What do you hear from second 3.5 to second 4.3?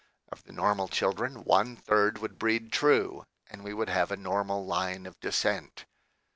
and we would have a